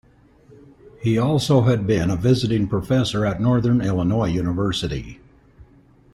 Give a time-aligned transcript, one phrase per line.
[1.03, 5.19] He also had been a visiting professor at Northern Illinois University.